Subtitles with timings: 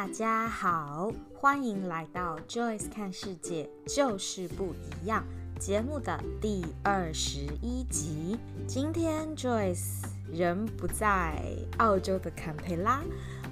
[0.00, 5.22] 大家好，欢迎来到 Joyce 看世界，就是不一样
[5.58, 8.38] 节目的第二十一集。
[8.66, 10.02] 今天 Joyce
[10.32, 11.42] 人不在
[11.76, 13.02] 澳洲的坎培拉，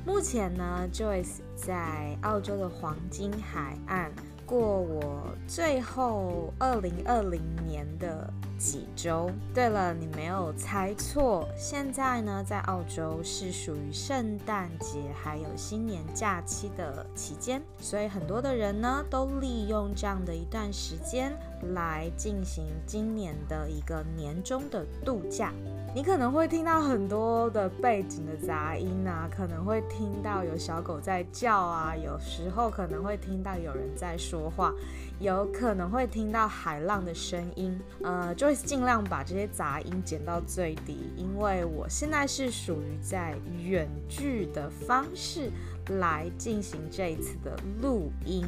[0.06, 4.10] 目前呢，Joyce 在澳洲的黄金海岸
[4.48, 9.30] 过我最后二零二零年的几周。
[9.52, 21.30] 对了，你没有猜错，现在呢，在澳洲是属于圣诞节还有新年假期的期间，所以很多的人呢都利用这样的一段时间
[21.74, 25.52] 来进行今年的一个年终的度假。
[25.98, 34.73] 你可能会听到很多的背景的杂音啊，可能会听到有小狗在叫啊，有时候可能会听到有人在说话，
[35.19, 37.77] 有可能会听到海浪的声音。
[38.05, 45.51] 呃，就会尽量把这些杂音减到最低，因为我现在是属于在远距的方式
[45.99, 48.46] 来进行这一次的录音。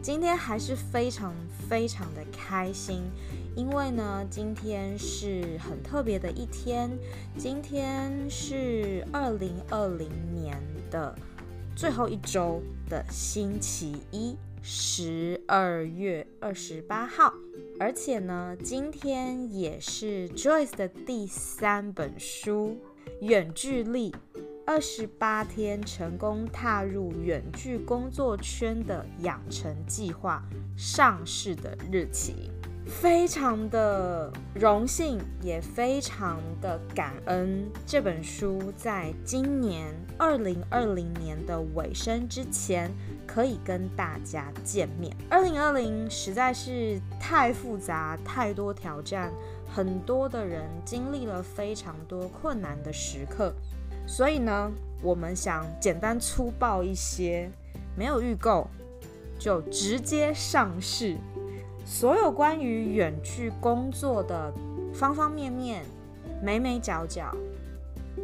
[0.00, 1.34] 今天还是非常
[1.68, 3.02] 非常的开心。
[3.54, 6.90] 因为呢，今天是很特别的一天，
[7.36, 10.56] 今天是二零二零年
[10.90, 11.14] 的
[11.76, 17.34] 最后一周的星期一，十二月二十八号，
[17.78, 22.78] 而且呢，今天也是 Joyce 的第三本书
[23.20, 24.14] 《远距离
[24.66, 30.42] 二十八天成功踏入远距工作圈的养成计划》
[30.80, 32.50] 上市的日期。
[33.00, 42.92] 非常的荣幸，也非常的感恩，这本书在今年二零二零年的尾声之前，
[43.26, 45.16] 可以跟大家见面。
[45.28, 49.32] 二零二零实在是太复杂，太多挑战，
[49.74, 53.52] 很多的人经历了非常多困难的时刻，
[54.06, 54.70] 所以呢，
[55.02, 57.50] 我们想简单粗暴一些，
[57.96, 58.68] 没有预购，
[59.38, 61.16] 就直接上市。
[61.84, 64.52] 所有关于远距工作的
[64.94, 65.84] 方方面面、
[66.42, 67.34] 每每角角，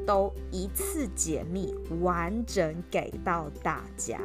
[0.07, 4.19] 都一次解密，完整给到大家。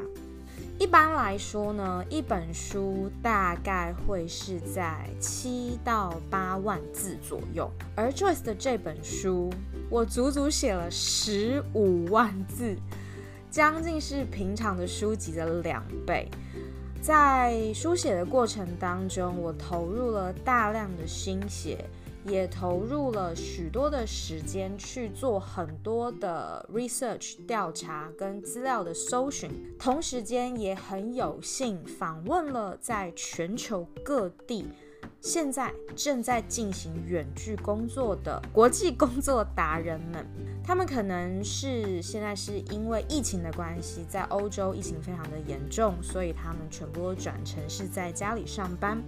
[0.79, 9.51] 一般来说呢，一本书大概会是在七到八万字左右，而 Joyce 的这本书，
[9.89, 12.75] 我足足写了十五万字，
[13.51, 16.29] 将近是平常的书籍的两倍。
[17.03, 21.83] 在书写的过程当中，我投入了大量的心血，
[22.23, 34.69] 也投入了许多的时间去做很多的 research 调查跟资料的搜寻，同时间也很有幸访问了在全球各地。
[35.21, 40.25] 现在正在进行远距工作的国际工作达人们，
[40.63, 49.01] 他们可能是现在是因为疫情的关系，在欧洲疫情非常的严重，所以他们全部都转成是在家里上班。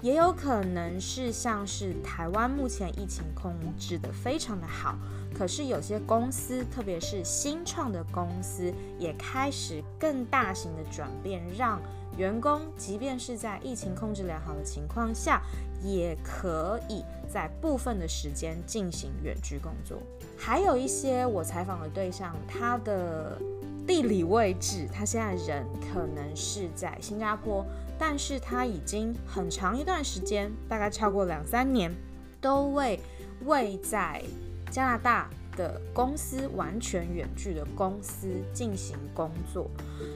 [0.00, 4.98] 也有可能是像是台湾目前疫情控制得非常的好，
[5.32, 11.80] 可是有些公司，特别是新创的公司，也开始更大型的转变，让。
[12.16, 15.40] 员工即便是在疫情控制良好的情况下，
[15.82, 19.98] 也可以在部分的时间进行远距工作。
[20.36, 23.38] 还有一些我采访的对象，他的
[23.86, 27.64] 地理位置，他现在人可能是在新加坡，
[27.98, 31.92] 但是他已经很长一段时间，大概超过两三年，
[32.40, 33.00] 都为
[33.44, 34.22] 位在
[34.70, 35.30] 加拿大。
[35.56, 39.70] 的公司完全远距的公司进行工作，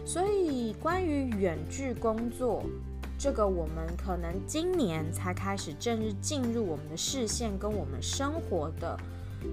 [0.05, 2.65] 所以关于远距工作
[3.19, 8.99] 这个，我们可能今年才开始正式进入我们的视线，跟我们生活的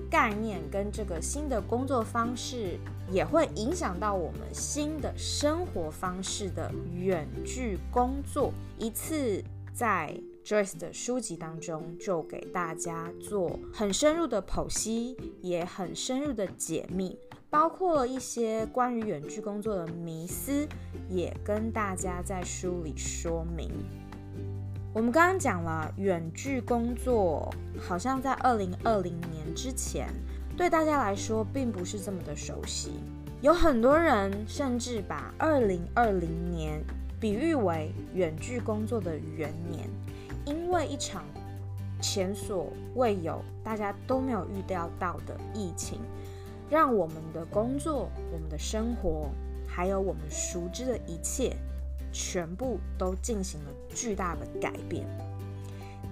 [0.09, 2.77] 概念，跟这个新的工作方式，
[3.11, 9.43] 也会影响到我们新的生活方式的远距工作，一次
[9.73, 10.17] 在。
[10.43, 17.17] Joyce 的书籍当中，就给大家做很深入的剖析，也很深入的解密，
[17.49, 20.67] 包括了一些关于远距工作的迷思，
[21.09, 23.71] 也跟大家在书里说明。
[24.93, 27.49] 我们刚刚讲了，远距工作
[27.79, 30.09] 好像在二零二零年之前，
[30.57, 32.91] 对大家来说并不是这么的熟悉，
[33.41, 36.83] 有很多人甚至把二零二零年
[37.17, 39.89] 比喻为远距工作的元年。
[40.45, 41.23] 因为一场
[42.01, 45.99] 前所未有、大家都没有预料到的疫情，
[46.69, 49.29] 让我们的工作、我们的生活，
[49.67, 51.55] 还有我们熟知的一切，
[52.11, 55.07] 全部都进行了巨大的改变。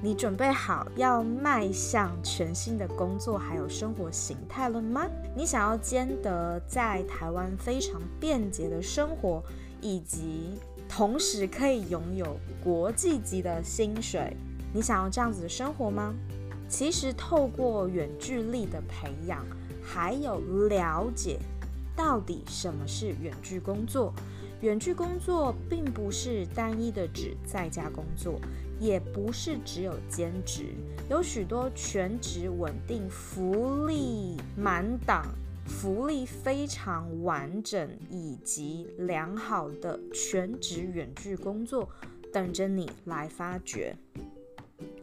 [0.03, 5.05] 你准备好要迈向全新的工作还有生活形态了吗？
[5.35, 9.43] 你想要兼得在台湾非常便捷的生活，
[9.79, 10.57] 以及
[10.93, 14.35] 同时可以拥有国际级的薪水，
[14.73, 16.13] 你想要这样子的生活吗？
[16.67, 19.45] 其实透过远距离的培养，
[19.81, 21.39] 还有了解
[21.95, 24.13] 到底什么是远距工作。
[24.59, 28.39] 远距工作并不是单一的指在家工作，
[28.77, 30.65] 也不是只有兼职，
[31.09, 35.25] 有许多全职稳定、福利满档、
[35.65, 41.89] 福利非常完整以及良好的全职远距工作
[42.31, 43.95] 等着你来发掘。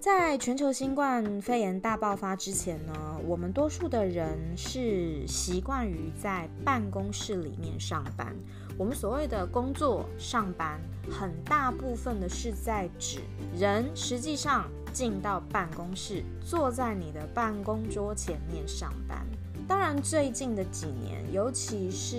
[0.01, 2.93] 在全球新冠肺炎大爆发之前呢，
[3.27, 8.35] 我们多数的人是习惯于在办公室里面上班。
[8.77, 10.81] 我们所谓的工作上班，
[11.11, 13.21] 很大部分的是在指
[13.57, 19.27] 人实际上进到办公室，坐在你的办公桌前面上班。
[19.69, 22.17] 当然，最近的几年，尤其是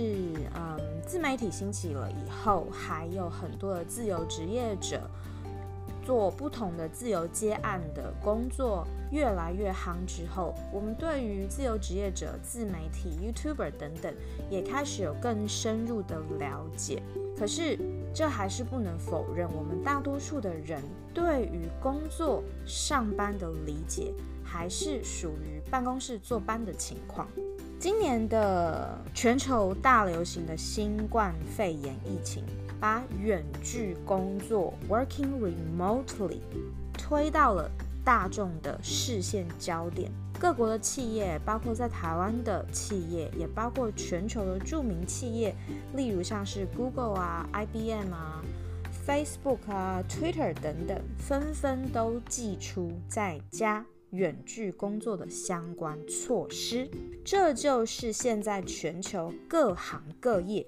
[0.54, 5.02] 嗯自媒体兴起了以后，还有很多的自由职业者。
[6.02, 14.12] 做不同的自由接案的工作越来越夯之后，我们对于自由职业者、自媒体、YouTuber 等等
[14.48, 17.00] 也开始有更深入的了解。
[17.40, 17.78] 可是，
[18.12, 20.82] 这还是不能否认，我们大多数的人
[21.14, 24.12] 对于工作上班的理解，
[24.44, 27.26] 还是属于办公室坐班的情况。
[27.78, 32.44] 今年的全球大流行的新冠肺炎疫情，
[32.78, 36.40] 把远距工作 （working remotely）
[36.92, 37.70] 推到了
[38.04, 40.12] 大众的视线焦点。
[40.40, 45.54] 各国的企业，包括在台湾的企业，也包括全球的著名企业，
[45.94, 48.42] 例如像是 Google 啊、IBM 啊、
[49.06, 56.88] Facebook 啊、Twitter 等等，纷纷都祭出在家远距工作的相关措施。
[57.22, 60.66] 这就是现在全球各行各业。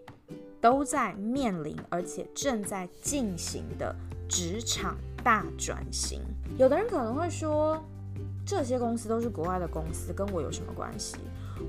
[0.61, 3.93] 都在面临，而且正在进行的
[4.29, 6.21] 职场大转型。
[6.57, 7.85] 有的人可能会说，
[8.45, 11.17] 这些公司都是国外的公司，跟我有什么关系？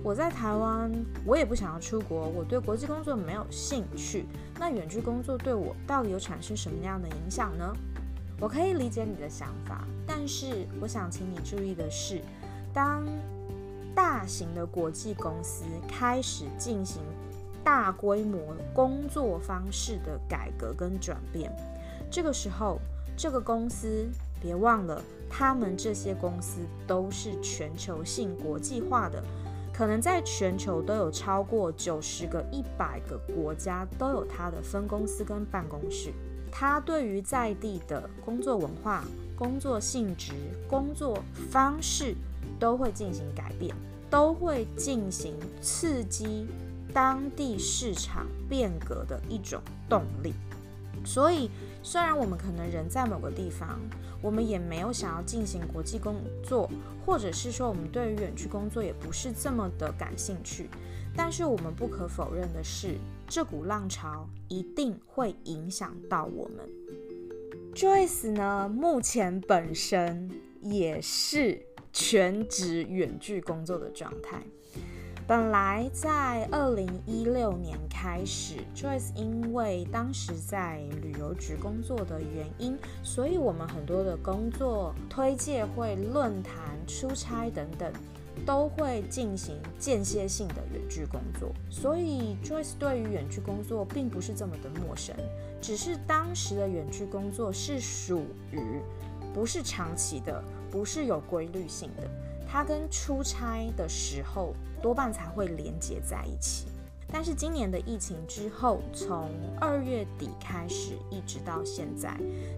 [0.03, 0.91] 我在台湾，
[1.25, 4.25] 我也不想要出国，我对国际工作没有兴趣。
[4.59, 7.73] 那远距工作对我到底有产生什么样的影响呢？
[8.39, 12.21] 我可以理解你的想法，但是我想请你注意的是，
[12.73, 13.03] 当
[13.95, 17.01] 大型的国际公司开始进行。
[17.65, 21.49] 大规模工作方式的改革跟转变，
[22.11, 22.77] 这个时候，
[23.15, 24.05] 这个公司
[24.43, 29.23] 别忘了，他们这些公司都是全球性国际化的，
[29.73, 36.11] 可能在全球都有超过九十个、一百个国家都有它的分公司跟办公室。
[36.51, 39.05] 它对于在地的工作文化、
[39.37, 40.33] 工作性质、
[40.67, 41.17] 工作
[41.49, 42.13] 方式
[42.59, 43.73] 都会进行改变，
[44.09, 46.45] 都会进行刺激。
[46.93, 50.31] 当地市场变革的一种动力，
[51.05, 51.49] 所以
[51.81, 53.79] 虽然我们可能人在某个地方，
[54.21, 56.69] 我们也没有想要进行国际工作，
[57.05, 60.69] 或者是说我们对于远距工作也不是这么的感兴趣，
[61.15, 62.95] 但是我们不可否认的是，
[63.27, 66.69] 这股浪潮一定会影响到我们。
[67.75, 70.29] Joyce 呢，目前本身
[70.61, 71.59] 也是
[71.91, 74.43] 全职远距工作的状态。
[75.25, 87.89] 本来在二零一六年开始，Joyce 因为当时在旅游局工作的原因，所以我们很多的工作推介会、论坛、出差等等，
[88.45, 91.53] 都会进行间歇性的远距工作。
[91.69, 95.15] 所以 Joyce 对于远距工作并不是这么的陌生，
[95.61, 98.59] 只是当时的远距工作是属于
[99.33, 102.09] 不是长期的，不是有规律性的。
[102.53, 106.67] 它跟出差的时候多半才会连接在一起，
[107.11, 112.15] 但是今年的疫情之后，从二月底开始一直到现在，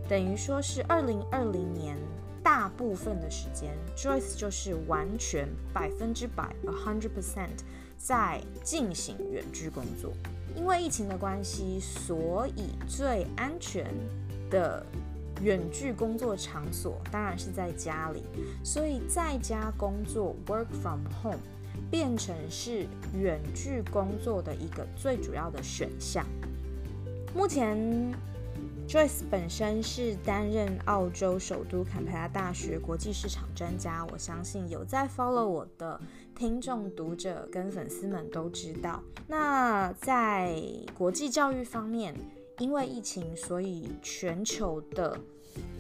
[0.10, 1.96] 等于说是二零二零年
[2.44, 7.64] 大部分的时间，Joyce 就是完全百分之百 a hundred percent
[7.98, 10.12] 在进行远距工作。
[10.58, 13.86] 因为疫情的关系，所以最安全
[14.50, 14.86] 的。
[15.42, 18.24] 远距工作场所当然是在家里，
[18.64, 21.40] 所以在家工作 （work from home）
[21.92, 26.26] 变成是远距工作的一个最主要的选项。
[27.36, 27.78] 目前
[28.88, 36.00] ，Joyce 本身是担任澳洲首都坎培拉大学国际市场专家，我相信有在 follow 我的
[36.34, 39.04] 听众、读者跟粉丝们都知道。
[39.28, 40.62] 那在
[40.98, 42.16] 国际教育方面，
[42.60, 45.18] 因为疫情，所以全球的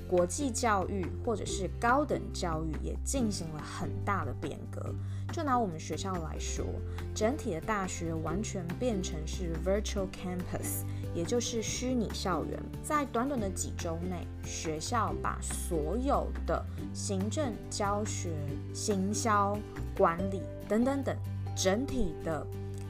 [0.07, 4.93] 国际教育或者是高等教育也进行了很大的变革。
[5.33, 6.65] 就拿我们学校来说，
[7.13, 12.61] 整体的大学完全变成是 virtual campus，也就是虚拟校园。
[12.83, 16.63] 在短短的几周内，学校把所有的
[16.93, 18.29] 行政、教学、
[18.73, 19.57] 行销、
[19.97, 21.17] 管理等等等
[21.55, 22.45] 整体的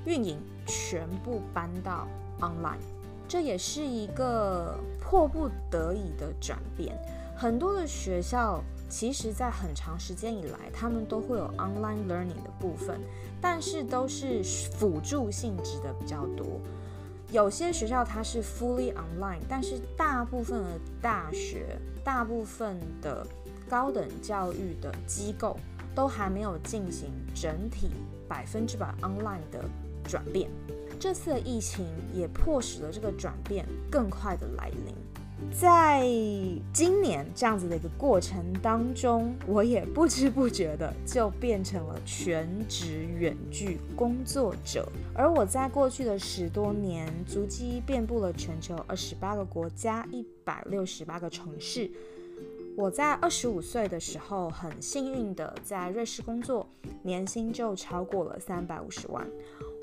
[0.05, 0.37] 运营
[0.67, 2.07] 全部搬到
[2.41, 2.94] online。
[3.27, 6.97] 这也是一个迫不得已的转变。
[7.35, 8.63] 很多的学校。
[8.87, 13.01] 其实，在很长时间以来，他们都会有 online learning 的部分，
[13.41, 16.61] 但是都是辅助性质的比较多。
[17.31, 23.25] 有些学校它是 fully online，但是大部分的大学、大部分的
[23.67, 25.57] 高等教育的机构
[25.95, 27.89] 都还没有进行整体
[28.29, 29.65] 百分之百 online 的
[30.03, 30.47] 转变。
[30.99, 34.93] 这次的疫情也迫使了这个转变更快的来临。
[35.51, 36.07] 在
[36.73, 44.87] 今年这样子的一个过程当中，我也不知不觉的就变成了全职远距工作者。
[45.13, 51.91] 而我在过去的十多年，足迹遍布了全球二十八个国家，一百六十八个城市。
[52.77, 56.67] 我在二十五岁的时候，很幸运的在瑞士工作，
[57.03, 59.25] 年薪就超过了三百五十万。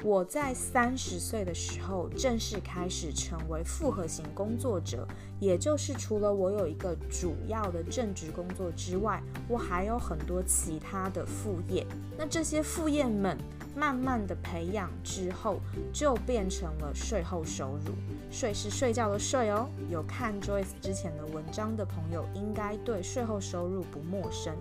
[0.04, 5.06] 我在三十岁的时候正式开始成为复合型工作者，
[5.38, 11.86] 也就是除了我有一个主要的正职工作之外，我还有很多其他的副业。
[12.18, 13.38] 那这些副业们
[13.76, 15.60] 慢慢的培养之后，
[15.92, 17.94] 就变成了税后收入。
[18.28, 19.68] 税是睡觉的税哦。
[19.88, 24.52] 有看 Joyce 之前的文章的朋友，应该对税后收入不陌生。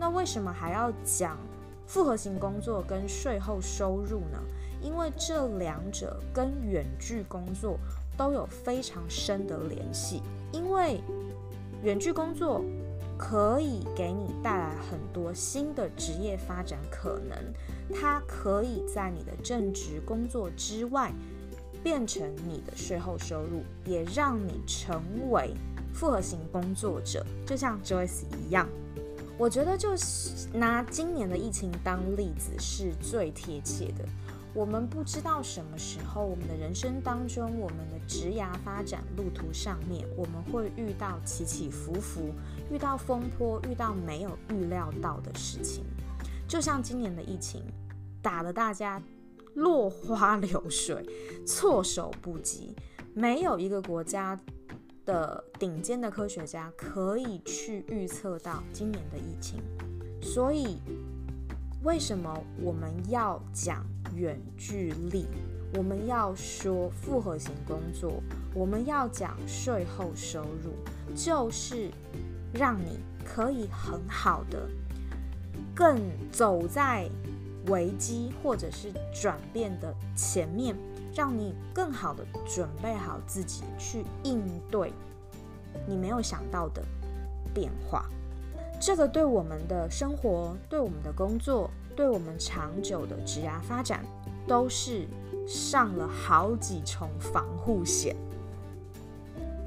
[0.00, 1.38] 那为什么还要讲
[1.86, 4.38] 复合型工作跟税后收入呢？
[4.84, 7.78] 因为这两者跟远距工作
[8.16, 10.22] 都有非常深的联系，
[10.52, 11.00] 因为
[11.82, 12.62] 远距工作
[13.16, 17.36] 可以给你带来很多新的职业发展可能，
[17.92, 21.10] 它可以在你的正职工作之外
[21.82, 25.54] 变成你的税后收入，也让你成为
[25.92, 28.68] 复合型工作者，就像 Joyce 一样。
[29.36, 29.90] 我觉得就
[30.52, 34.04] 拿今年的疫情当例子是最贴切的。
[34.54, 42.32] 我们不知道什么时候，我们的人生当中，我们的职涯发展路途上面，我们会遇到起起伏伏，
[42.70, 45.84] 遇到风波，遇到没有预料到的事情。
[46.46, 47.64] 就像今年的疫情，
[48.22, 49.02] 打得大家
[49.54, 51.04] 落花流水，
[51.44, 52.76] 措手不及。
[53.12, 54.38] 没有一个国家
[55.04, 59.60] 的顶尖的科学家可以去预测到今年的疫情。
[60.22, 60.78] 所以，
[61.84, 63.84] 为什么我们要讲？
[64.14, 65.26] 远距离，
[65.74, 68.22] 我们要说复合型工作，
[68.54, 70.72] 我们要讲税后收入，
[71.16, 71.90] 就是
[72.52, 74.68] 让你可以很好的
[75.74, 76.00] 更
[76.30, 77.10] 走在
[77.66, 80.76] 危机或者是转变的前面，
[81.12, 84.92] 让你更好的准备好自己去应对
[85.88, 86.84] 你没有想到的
[87.52, 88.08] 变化。
[88.80, 91.70] 这个对我们的生活，对我们的工作。
[91.96, 94.04] 对我们长久的职涯发展，
[94.48, 95.06] 都是
[95.46, 98.16] 上了好几重防护险。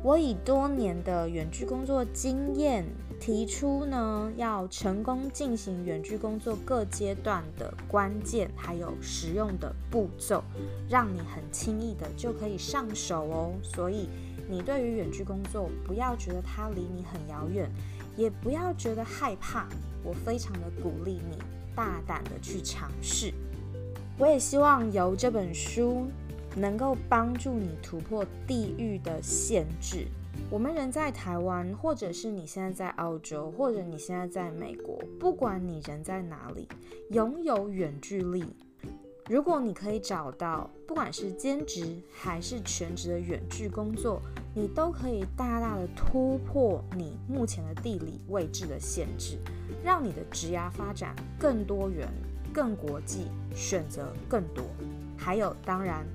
[0.03, 2.85] 我以多年的远距工作经验，
[3.17, 10.43] 提出呢，要成功进行远距工作各阶段的关键，还有实用的步骤，
[10.89, 13.53] 让你很轻易的就可以上手哦。
[13.63, 14.09] 所以，
[14.49, 17.71] 你对于远距工作，不要觉得它离你很遥远，
[18.17, 19.69] 也不要觉得害怕，
[20.03, 21.38] 我非常的鼓励你。
[21.75, 23.31] 大胆的去尝试，
[24.17, 26.07] 我也希望由这本书
[26.55, 30.07] 能够帮助你突破地域的限制。
[30.50, 36.67] 我们人在台湾，或者是你现在在澳洲，或者你现在在美国，不管你人在哪里，
[37.12, 38.43] 拥有远距离，
[39.29, 44.22] 如果你可以找到，不管是兼职还是全职的远距工作，
[44.53, 49.38] 你都可以大大的突破你目前的地理位置的限制。
[49.84, 52.07] 让你的职涯发展更多元、
[52.53, 54.63] 更国际，选择更多。
[55.17, 56.05] 还有，当然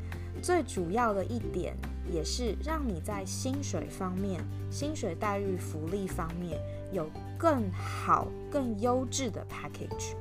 [0.43, 1.77] 最主要的一点，
[2.11, 6.59] 也是让你在薪水方面、薪水待遇、福利方面
[6.93, 10.15] 有更好、更优质的 package。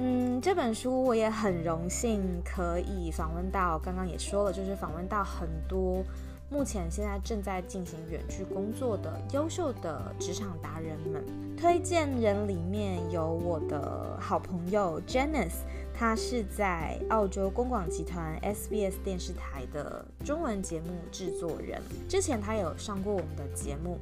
[0.00, 6.04] 嗯，这本书我也很荣幸可以访问到，刚刚也说了，就是访问到很多
[6.48, 11.24] 目前现在正在进行远距工作的优秀的职场达人们。
[11.56, 15.64] 推荐人里面有我的好朋友 Janice，
[15.98, 21.82] 他是在澳洲公广集团 SBS 电视台的中文节目制作人。
[22.08, 23.98] 之前他有上过我们的节目。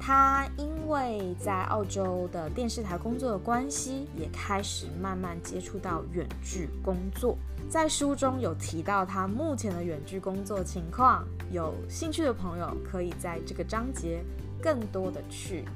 [0.00, 7.36] 他因为在澳洲的电视台工作的关系，也开始慢慢接触到远距工作。
[7.68, 14.24] 在书中有提到他目前的远距工作情况，有兴趣的朋友可以在这个章节
[14.62, 15.66] 更多的去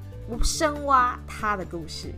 [0.43, 2.15] 深挖他的故事。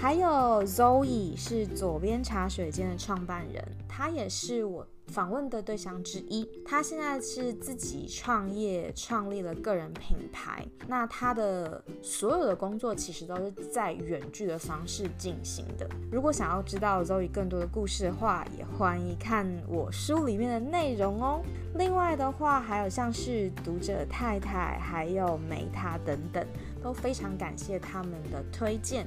[0.00, 6.48] 还有 Zoe 是左边茶水间的创办人，她也是我访问的对象之一。
[6.64, 10.64] 她现在是自己创业，创立了个人品牌。
[10.86, 15.88] 那她的所有的工作其实都是在远距的方式进行的。
[16.12, 21.42] 如果想要知道 Zoe 更多的故事的话，也欢迎看我书里面的内容哦。
[21.74, 26.46] 另外的话，还有像是读者太太，还有梅塔等等，
[26.80, 29.04] 都非常感谢他们的推荐。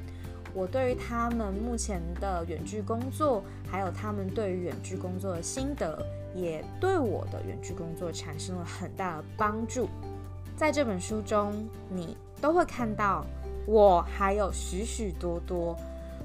[0.54, 6.06] 我对于他们目前的远距工作，还有他们对于远距工作的心得，
[6.36, 9.88] 也对我的远距工作产生了很大的帮助。
[10.56, 11.54] 在这本书中，
[11.90, 13.26] 你都会看到
[13.66, 15.76] 我还有许许多多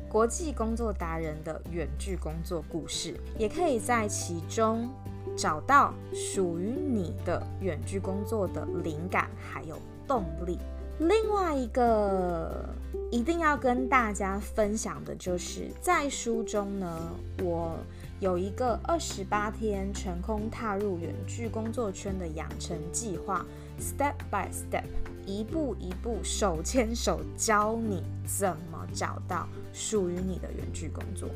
[0.09, 4.89] 国际工作达人的远距工作故事，也可以在其中
[5.37, 10.59] 找到属于你的远距工作的灵感还有动力。
[10.99, 12.65] 另外一个
[13.11, 17.79] 一定要跟大家分享的就是，在书中呢，我
[18.21, 23.47] 有一个二十八天成功踏入远距工作圈的养成计划
[23.81, 24.85] ，Step by Step，
[25.25, 31.29] 一步一步手牵手教你怎么找到属于你的远距工作。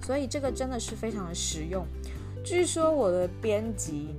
[0.00, 1.86] 所以这个真的是非常的实用。
[2.44, 4.14] 据说我的编辑。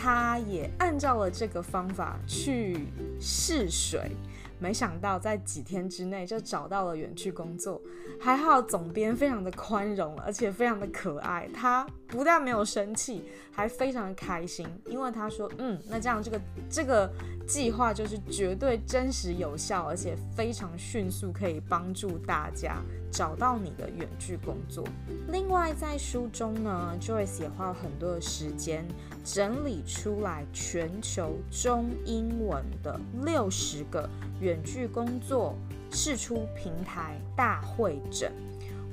[0.00, 2.86] 他也按照了这个方法去
[3.20, 4.12] 试水，
[4.58, 7.80] 没想到在几天之内就找到了远距工作。
[8.20, 11.48] 还好总编非常的宽容，而且非常的可爱。
[11.54, 13.22] 他不但没有生气，
[13.52, 17.10] 还非常的开心，因为他说：“嗯，那这样这个这个
[17.46, 24.82] 计划就是绝对真实有效，而且非常迅速，可以帮助大家找到你的远距工作。”
[25.30, 28.86] 另外，在书中呢，Joyce 也花了很多的时间。
[29.24, 34.08] 整理出来全球中英文的六十个
[34.40, 35.54] 远距工作
[35.90, 38.32] 试出平台大会诊，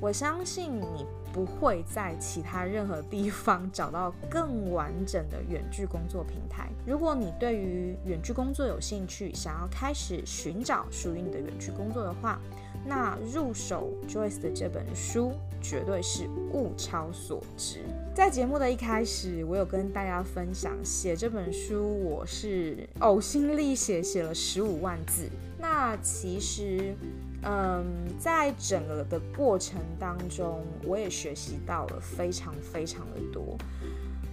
[0.00, 6.68] 我相信你不会在其他任何地方 找到更完整的远距工作平台。
[6.86, 12.40] 如果你对于远距工作有兴趣，想要开始寻找属于你的远距工作的话，
[12.86, 15.32] 那入手 Joyce 的这本书。
[15.62, 17.80] 绝对是物超所值。
[18.14, 25.28] 在节目的一开始，我有跟大家分享，写这本书我是呕心沥血写了十五万字。
[25.58, 26.94] 那其实，
[27.42, 33.56] 嗯，在整个的过程当中，我也学习到了非常非常的多。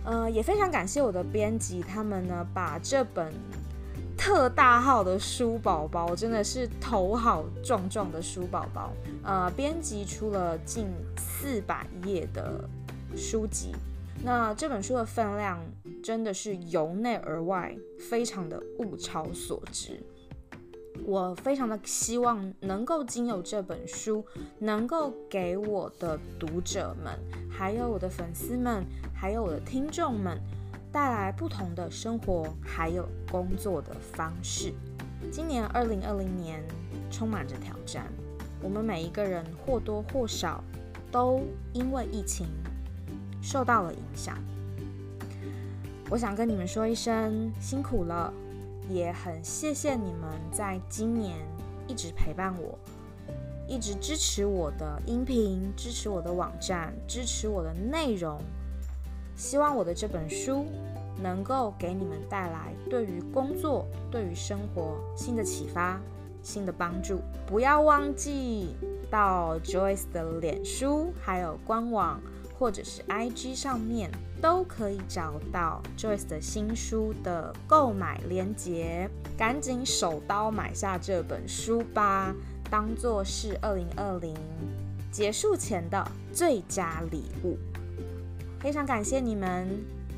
[0.06, 3.34] 呃，也非常感谢我的编辑，他们呢把这本。
[4.16, 8.94] 特大号的书宝宝，真的是头好壮壮的书宝宝。
[9.22, 10.88] 呃，编辑出了近
[11.18, 12.64] 四百页的
[13.18, 13.76] 书籍，
[14.24, 15.60] 那这本书的分量
[16.02, 20.02] 真的是由内而外，非常的物超所值。
[21.06, 24.26] 我非常的希望能够经由这本书，
[24.60, 27.18] 能够给我的读者们，
[27.50, 30.40] 还有我的粉丝们，还有我的听众们。
[30.92, 34.72] 带来不同的生活还有工作的方式。
[35.32, 36.64] 今年二零二零年
[37.10, 38.06] 充满着挑战，
[38.62, 40.64] 我们每一个人或多或少
[41.12, 41.42] 都
[41.74, 42.46] 因为疫情
[43.42, 44.38] 受到了影响。
[46.12, 48.32] 我想跟你们说一声辛苦了，
[48.90, 51.38] 也很谢谢你们在今年
[51.88, 52.78] 一直陪伴我，
[53.68, 58.40] 一直支持我的音频，支持我的网站，支持我的内容。
[59.36, 60.66] 希望我的这本书
[61.22, 66.00] 能够给你们带来对于工作、对于生活新的启发、
[66.42, 67.20] 新的帮助。
[67.48, 68.76] 不要忘记
[69.10, 72.22] 到 Joyce 的脸书、还有官网
[72.58, 74.10] 或者是 IG 上面，
[74.42, 79.10] 都可以找到 Joyce 的新书的购买链接。
[79.38, 82.34] 赶紧手刀买下这本书吧，
[82.70, 84.36] 当做是2020
[85.12, 87.58] 结束前的最佳礼物。
[88.60, 89.68] 非常感谢你们，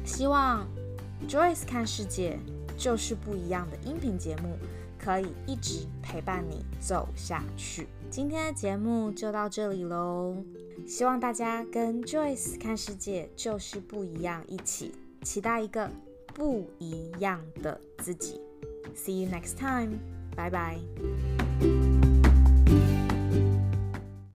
[0.05, 0.67] 希望
[1.27, 2.37] Joyce 看世界
[2.77, 4.57] 就是不一样的音频节目
[4.99, 7.87] 可以一直陪伴你走下去。
[8.11, 10.35] 今天的节目就到这里喽，
[10.85, 14.93] 希望大家跟 Joyce 看世界就是不一样，一起
[15.23, 15.89] 期待一个
[16.33, 18.39] 不一样的自己。
[18.95, 19.97] See you next time，
[20.35, 20.79] 拜拜。